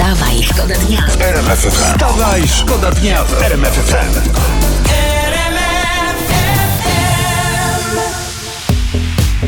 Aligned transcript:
Wstawaj, 0.00 0.42
szkoda 0.42 0.74
dnia. 0.74 1.06
RMFFM. 1.20 1.70
Wstawaj, 1.70 2.48
szkoda 2.48 2.90
dnia 2.90 3.24
w 3.24 3.42
RMFFM. 3.42 4.30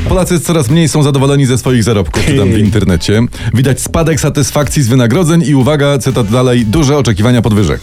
Polacy 0.09 0.41
coraz 0.41 0.71
mniej 0.71 0.89
są 0.89 1.03
zadowoleni 1.03 1.47
ze 1.47 1.59
swoich 1.59 1.85
zarobków, 1.85 2.27
czytam 2.27 2.53
w 2.53 2.59
internecie. 2.59 3.21
Widać 3.55 3.81
spadek 3.81 4.21
satysfakcji 4.21 4.83
z 4.83 4.89
wynagrodzeń 4.89 5.43
i 5.43 5.55
uwaga, 5.55 5.99
cytat 5.99 6.29
dalej, 6.29 6.67
duże 6.67 6.99
oczekiwania 6.99 7.43
podwyżek. 7.43 7.81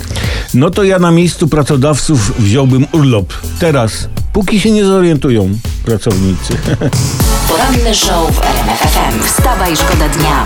No 0.54 0.70
to 0.70 0.84
ja 0.84 1.00
na 1.00 1.12
miejscu 1.12 1.48
pracodawców 1.48 2.42
wziąłbym 2.42 2.88
urlop. 2.92 3.34
Teraz, 3.60 4.10
póki 4.34 4.60
się 4.60 4.72
nie 4.72 4.86
zorientują 4.86 5.50
pracownicy. 5.86 6.54
Poranny 7.50 7.96
show 7.96 8.36
w 8.36 8.42
RMFFM. 8.44 9.24
Wstawaj, 9.24 9.76
szkoda 9.76 10.10
dnia. 10.10 10.46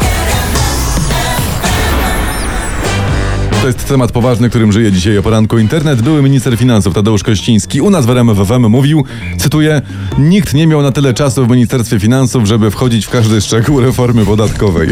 To 3.64 3.68
jest 3.68 3.88
temat 3.88 4.12
poważny, 4.12 4.50
którym 4.50 4.72
żyje 4.72 4.92
dzisiaj 4.92 5.18
o 5.18 5.24
poranku 5.24 5.58
internet. 5.58 6.02
Były 6.02 6.22
minister 6.22 6.58
finansów 6.58 6.94
Tadeusz 6.94 7.24
Kościński 7.24 7.82
u 7.82 7.90
nas 7.90 8.06
w 8.06 8.10
RMFFM 8.10 8.70
mówił, 8.70 9.06
cytuję, 9.38 9.82
nikt 10.18 10.54
nie 10.54 10.68
miał 10.68 10.82
na 10.82 10.92
tyle 10.92 11.14
czasu 11.14 11.46
w 11.46 11.50
Ministerstwie 11.50 12.00
Finansów, 12.00 12.46
żeby 12.46 12.72
wchodzić 12.72 13.06
w 13.06 13.10
każdy 13.10 13.42
szczegół 13.42 13.80
reformy 13.80 14.26
podatkowej. 14.26 14.90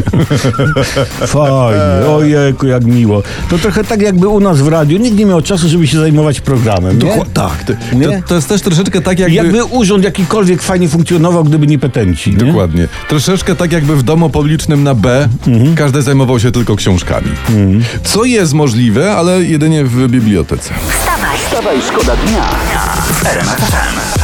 Fajnie, 1.27 2.07
ojejku, 2.07 2.67
jak 2.67 2.83
miło. 2.85 3.23
To 3.49 3.57
trochę 3.57 3.83
tak 3.83 4.01
jakby 4.01 4.27
u 4.27 4.39
nas 4.39 4.61
w 4.61 4.67
radiu. 4.67 4.97
Nikt 4.97 5.17
nie 5.17 5.25
miał 5.25 5.41
czasu, 5.41 5.67
żeby 5.67 5.87
się 5.87 5.99
zajmować 5.99 6.41
programem, 6.41 6.99
nie? 6.99 7.05
Dokła- 7.05 7.25
tak, 7.33 7.63
to, 7.63 7.73
to, 7.73 8.27
to 8.27 8.35
jest 8.35 8.49
też 8.49 8.61
troszeczkę 8.61 9.01
tak 9.01 9.19
jakby... 9.19 9.35
Jakby 9.35 9.63
urząd 9.63 10.03
jakikolwiek 10.03 10.61
fajnie 10.61 10.89
funkcjonował, 10.89 11.43
gdyby 11.43 11.67
nie 11.67 11.79
petenci, 11.79 12.29
nie? 12.31 12.37
Dokładnie. 12.37 12.87
Troszeczkę 13.09 13.55
tak 13.55 13.71
jakby 13.71 13.95
w 13.95 14.03
domu 14.03 14.29
publicznym 14.29 14.83
na 14.83 14.95
B 14.95 15.29
każdy 15.75 16.01
zajmował 16.01 16.39
się 16.39 16.51
tylko 16.51 16.75
książkami. 16.75 17.27
Co 18.03 18.23
jest 18.23 18.53
możliwe, 18.61 19.15
ale 19.15 19.43
jedynie 19.43 19.83
w 19.83 20.07
bibliotece. 20.07 20.73
Wstawaj, 20.89 21.37
Wstawaj, 21.37 21.81
szkoda 21.81 22.15
dnia. 22.15 22.43
W 24.17 24.20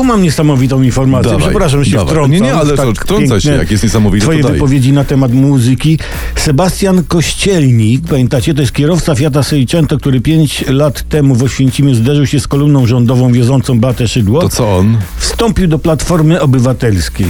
Tu 0.00 0.04
mam 0.04 0.22
niesamowitą 0.22 0.82
informację. 0.82 1.32
Dawaj, 1.32 1.48
Przepraszam, 1.48 1.84
że 1.84 1.90
się 1.90 1.98
wtrącam. 1.98 2.30
Nie, 2.32 2.40
nie, 2.40 2.54
ale 2.54 2.74
w 2.74 2.76
to 2.76 2.92
wtrącaj 2.92 3.40
się, 3.40 3.50
jak 3.50 3.70
jest 3.70 3.82
niesamowite, 3.84 4.22
Twoje 4.24 4.38
to 4.42 4.48
daj. 4.48 4.52
wypowiedzi 4.52 4.92
na 4.92 5.04
temat 5.04 5.32
muzyki. 5.32 5.98
Sebastian 6.36 7.04
Kościelnik, 7.04 8.02
pamiętacie, 8.08 8.54
to 8.54 8.60
jest 8.60 8.72
kierowca 8.72 9.14
Fiata 9.14 9.42
Seicento, 9.42 9.98
który 9.98 10.20
pięć 10.20 10.64
lat 10.68 11.02
temu 11.08 11.34
w 11.34 11.42
Oświęcimiu 11.42 11.94
zderzył 11.94 12.26
się 12.26 12.40
z 12.40 12.48
kolumną 12.48 12.86
rządową 12.86 13.32
wiozącą 13.32 13.80
Batę 13.80 14.08
Szydło. 14.08 14.40
To 14.40 14.48
co 14.48 14.76
on? 14.76 14.98
Wstąpił 15.16 15.66
do 15.68 15.78
Platformy 15.78 16.40
Obywatelskiej. 16.40 17.26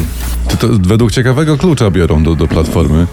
To, 0.48 0.56
to 0.56 0.68
według 0.82 1.12
ciekawego 1.12 1.58
klucza 1.58 1.90
biorą 1.90 2.22
do, 2.22 2.34
do 2.36 2.48
platformy. 2.48 3.06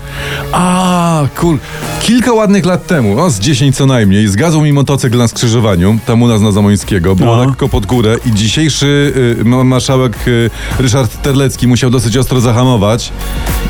A, 0.52 1.23
kur... 1.38 1.58
Kilka 2.02 2.33
ładnych 2.33 2.66
lat 2.66 2.88
temu, 2.88 3.19
o 3.19 3.30
z 3.30 3.39
10 3.39 3.75
co 3.75 3.86
najmniej, 3.86 4.27
zgadzał 4.27 4.61
mi 4.61 4.73
motocykl 4.73 5.17
na 5.17 5.27
skrzyżowaniu, 5.27 5.99
tam 6.05 6.21
u 6.21 6.27
nas 6.27 6.42
na 6.42 6.52
Zamońskiego. 6.52 7.15
Było 7.15 7.36
No. 7.37 7.45
lekko 7.45 7.70
pod 7.70 7.86
górę 7.86 8.17
i 8.26 8.32
dzisiejszy 8.33 9.14
y, 9.42 9.45
marszałek 9.47 10.27
y, 10.27 10.49
Ryszard 10.80 11.21
Terlecki 11.21 11.67
musiał 11.67 11.89
dosyć 11.89 12.17
ostro 12.17 12.41
zahamować. 12.41 13.11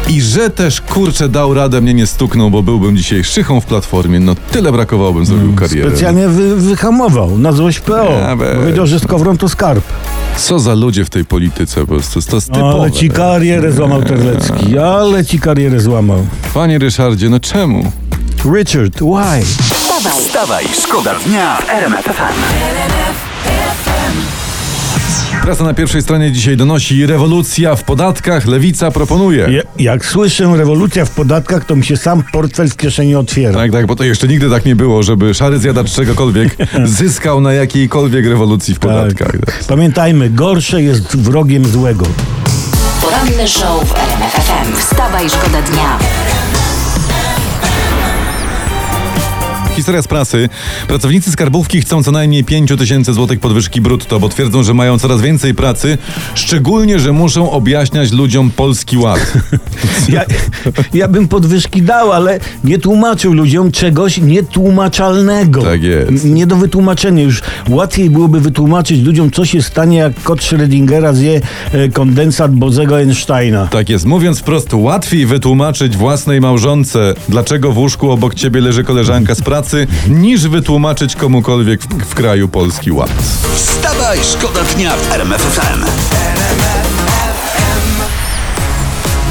I 0.09 0.21
że 0.21 0.49
też, 0.49 0.81
kurczę, 0.81 1.29
dał 1.29 1.53
radę, 1.53 1.81
mnie 1.81 1.93
nie 1.93 2.07
stuknął, 2.07 2.51
bo 2.51 2.63
byłbym 2.63 2.97
dzisiaj 2.97 3.23
szychą 3.23 3.61
w 3.61 3.65
platformie. 3.65 4.19
No 4.19 4.35
tyle 4.51 4.71
brakowało, 4.71 5.13
bym 5.13 5.25
zrobił 5.25 5.55
karierę. 5.55 5.89
Specjalnie 5.89 6.27
wy, 6.27 6.55
wyhamował 6.55 7.37
na 7.37 7.51
złość 7.51 7.79
PO. 7.79 8.11
Ja. 8.11 8.37
Powiedział, 8.55 8.87
że 8.87 8.99
skowron 8.99 9.37
to 9.37 9.49
skarb. 9.49 9.83
Co 10.37 10.59
za 10.59 10.73
ludzie 10.73 11.05
w 11.05 11.09
tej 11.09 11.25
polityce, 11.25 11.81
po 11.81 11.87
prostu. 11.87 12.21
To 12.21 12.35
jest 12.35 12.47
typowe. 12.47 12.81
Ale 12.81 12.91
ci 12.91 13.09
karierę 13.09 13.71
złamał 13.71 14.03
Terlecki. 14.03 14.77
Ale 14.77 15.25
ci 15.25 15.39
karierę 15.39 15.79
złamał. 15.79 16.25
Panie 16.53 16.79
Ryszardzie, 16.79 17.29
no 17.29 17.39
czemu? 17.39 17.91
Richard, 18.55 18.99
why? 18.99 19.45
wstawaj. 20.01 20.23
Wstawaj, 20.23 20.65
szkoda 20.83 21.15
dnia 21.25 21.57
w 21.57 21.69
RMFFM. 21.69 22.33
Prasa 25.41 25.63
na 25.63 25.73
pierwszej 25.73 26.01
stronie 26.01 26.31
dzisiaj 26.31 26.57
donosi 26.57 27.05
rewolucja 27.05 27.75
w 27.75 27.83
podatkach. 27.83 28.45
Lewica 28.45 28.91
proponuje. 28.91 29.47
Je, 29.49 29.63
jak 29.79 30.05
słyszę 30.05 30.53
rewolucja 30.57 31.05
w 31.05 31.09
podatkach, 31.09 31.65
to 31.65 31.75
mi 31.75 31.85
się 31.85 31.97
sam 31.97 32.23
portfel 32.31 32.69
w 32.69 32.75
kieszeni 32.75 33.15
otwiera. 33.15 33.53
Tak, 33.53 33.71
tak, 33.71 33.85
bo 33.87 33.95
to 33.95 34.03
jeszcze 34.03 34.27
nigdy 34.27 34.49
tak 34.49 34.65
nie 34.65 34.75
było, 34.75 35.03
żeby 35.03 35.33
szary 35.33 35.59
zjadacz 35.59 35.91
czegokolwiek 35.91 36.55
zyskał 36.85 37.41
na 37.41 37.53
jakiejkolwiek 37.53 38.25
rewolucji 38.25 38.75
w 38.75 38.79
podatkach. 38.79 39.31
Tak. 39.45 39.63
Pamiętajmy, 39.67 40.29
gorsze 40.29 40.81
jest 40.81 41.17
wrogiem 41.17 41.65
złego. 41.65 42.05
Poranny 43.01 43.47
show 43.47 43.89
w 43.89 43.95
RMFFM. 43.95 44.75
Wstawaj, 44.79 45.29
szkoda 45.29 45.61
dnia. 45.61 45.99
Historia 49.77 50.01
z 50.01 50.07
prasy. 50.07 50.49
Pracownicy 50.87 51.31
skarbówki 51.31 51.81
chcą 51.81 52.03
co 52.03 52.11
najmniej 52.11 52.43
5 52.43 52.73
tysięcy 52.77 53.13
złotych 53.13 53.39
podwyżki 53.39 53.81
brutto, 53.81 54.19
bo 54.19 54.29
twierdzą, 54.29 54.63
że 54.63 54.73
mają 54.73 54.99
coraz 54.99 55.21
więcej 55.21 55.53
pracy, 55.53 55.97
szczególnie, 56.35 56.99
że 56.99 57.11
muszą 57.11 57.51
objaśniać 57.51 58.11
ludziom 58.11 58.51
polski 58.51 58.97
ład. 58.97 59.19
Ja, 60.09 60.25
ja 60.93 61.07
bym 61.07 61.27
podwyżki 61.27 61.81
dał, 61.81 62.11
ale 62.11 62.39
nie 62.63 62.77
tłumaczył 62.77 63.33
ludziom 63.33 63.71
czegoś 63.71 64.17
nietłumaczalnego. 64.17 65.61
Tak 65.61 65.83
jest. 65.83 66.25
Nie 66.25 66.47
do 66.47 66.55
wytłumaczenia. 66.55 67.23
Już 67.23 67.41
łatwiej 67.69 68.09
byłoby 68.09 68.39
wytłumaczyć 68.39 69.01
ludziom, 69.01 69.31
co 69.31 69.45
się 69.45 69.61
stanie, 69.61 69.97
jak 69.97 70.23
kot 70.23 70.39
Schrödingera 70.39 71.13
zje 71.13 71.41
e, 71.71 71.89
kondensat 71.89 72.55
Bozego 72.55 72.97
Einsteina. 72.97 73.67
Tak 73.67 73.89
jest. 73.89 74.05
Mówiąc 74.05 74.39
wprost, 74.39 74.73
łatwiej 74.73 75.25
wytłumaczyć 75.25 75.97
własnej 75.97 76.41
małżonce, 76.41 77.13
dlaczego 77.29 77.71
w 77.71 77.77
łóżku 77.77 78.11
obok 78.11 78.35
ciebie 78.35 78.61
leży 78.61 78.83
koleżanka 78.83 79.35
z 79.35 79.41
pracy, 79.41 79.66
niż 80.09 80.47
wytłumaczyć 80.47 81.15
komukolwiek 81.15 81.81
w, 81.81 81.87
w 81.87 82.15
kraju 82.15 82.47
polski 82.47 82.91
ład. 82.91 83.09
Wstawaj, 83.55 84.19
szkoda 84.23 84.63
dnia 84.63 84.91
w 84.97 85.11
RMFFM. 85.11 85.96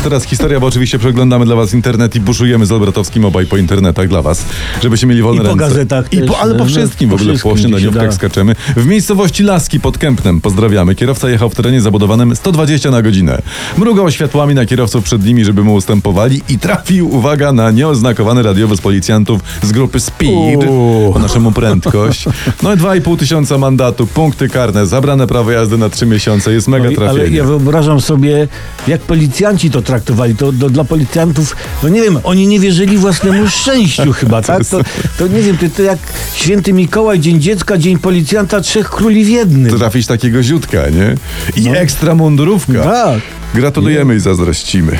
Teraz 0.07 0.25
historia, 0.25 0.61
bo 0.61 0.67
oczywiście 0.67 0.99
przeglądamy 0.99 1.45
dla 1.45 1.57
was 1.57 1.75
internet 1.75 2.15
i 2.15 2.21
buszujemy 2.21 2.67
z 2.67 2.73
Olbratowskim 2.73 3.25
obaj 3.25 3.47
po 3.47 3.57
internetach 3.57 4.09
dla 4.09 4.23
was, 4.23 4.45
żebyście 4.83 5.07
mieli 5.07 5.23
wolne 5.23 5.41
I 5.43 5.45
po 5.45 5.49
ręce. 5.51 5.69
gazetach 5.69 6.13
I 6.13 6.19
też, 6.19 6.29
po, 6.29 6.39
ale 6.39 6.55
po 6.55 6.59
no, 6.65 6.71
wszystkim 6.71 7.09
w 7.09 7.13
po 7.13 7.17
ogóle, 7.23 7.39
po 7.39 7.57
się 7.57 7.63
śniadaniówkach 7.63 8.07
da. 8.07 8.13
skaczemy. 8.13 8.55
W 8.77 8.87
miejscowości 8.87 9.43
Laski 9.43 9.81
pod 9.81 9.99
Kępnem, 9.99 10.41
pozdrawiamy. 10.41 10.95
Kierowca 10.95 11.31
jechał 11.31 11.51
w 11.51 11.55
terenie 11.55 11.81
zabudowanym 11.81 12.37
120 12.37 12.91
na 12.91 13.03
godzinę. 13.03 13.43
Mrugał 13.79 14.11
światłami 14.11 14.55
na 14.55 14.67
kierowców 14.67 15.05
przed 15.05 15.25
nimi, 15.25 15.45
żeby 15.45 15.65
mu 15.65 15.75
ustępowali 15.75 16.43
i 16.49 16.59
trafił, 16.59 17.15
uwaga, 17.15 17.53
na 17.53 17.71
nieoznakowany 17.71 18.43
radiowy 18.43 18.77
z 18.77 18.81
policjantów 18.81 19.41
z 19.63 19.73
grupy 19.73 20.01
Speed, 20.01 20.67
Uuu. 20.71 21.13
po 21.13 21.19
naszemu 21.19 21.53
prędkość. 21.53 22.25
No 22.63 22.75
i 22.75 22.77
2,5 22.77 23.19
tysiąca 23.19 23.59
mandatu, 23.59 24.07
punkty 24.07 24.49
karne, 24.49 24.87
zabrane 24.87 25.27
prawo 25.27 25.51
jazdy 25.51 25.79
na 25.79 25.89
3 25.89 26.07
miesiące, 26.07 26.53
jest 26.53 26.69
mega 26.69 26.91
No 26.91 26.97
trafienie. 26.97 27.21
ale 27.27 27.31
ja 27.31 27.45
wyobrażam 27.45 28.01
sobie, 28.01 28.49
jak 28.89 29.01
policjanci 29.01 29.71
to 29.71 29.83
traktowali. 29.97 30.35
To, 30.37 30.53
to 30.53 30.71
dla 30.71 30.85
policjantów, 30.85 31.57
no 31.83 31.89
nie 31.89 32.03
wiem, 32.03 32.19
oni 32.25 32.47
nie 32.47 32.61
wierzyli 32.61 32.99
własnemu 32.99 33.49
szczęściu 33.61 34.13
chyba, 34.13 34.43
tak? 34.43 34.65
To, 34.67 34.81
to 35.19 35.27
nie 35.27 35.43
wiem, 35.43 35.59
to, 35.59 35.67
to 35.77 35.83
jak 35.83 35.99
święty 36.35 36.73
Mikołaj, 36.73 37.21
Dzień 37.21 37.41
Dziecka, 37.41 37.79
Dzień 37.79 37.99
Policjanta, 37.99 38.61
Trzech 38.61 38.91
Króli 38.91 39.25
w 39.25 39.29
jednym. 39.29 39.79
trafić 39.79 40.07
takiego 40.07 40.43
ziutka, 40.43 40.79
nie? 40.89 41.15
I 41.63 41.69
ekstra 41.69 42.15
mundurówka. 42.15 42.73
No. 42.73 42.85
Tak. 42.85 43.21
Gratulujemy 43.55 44.17
i 44.17 44.21
zazdrościmy. 44.21 44.99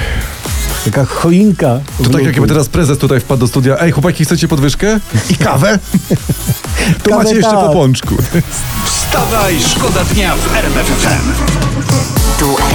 Taka 0.85 1.05
choinka. 1.05 1.81
To 2.05 2.11
tak 2.11 2.25
jakby 2.25 2.47
teraz 2.47 2.69
prezes 2.69 2.99
tutaj 2.99 3.21
wpadł 3.21 3.41
do 3.41 3.47
studia. 3.47 3.77
Ej, 3.81 3.93
chłopaki, 3.93 4.25
chcecie 4.25 4.49
podwyżkę? 4.49 5.01
I 5.31 5.37
kawę? 5.37 5.79
To 7.03 7.11
Kawę 7.11 7.23
macie 7.25 7.37
jeszcze 7.37 7.51
tak. 7.51 7.61
po 7.67 7.73
pączku. 7.73 8.15
Wstawaj, 8.85 9.57
szkoda 9.61 10.05
dnia 10.05 10.35
w 10.37 10.57
RMFFM. 10.57 11.56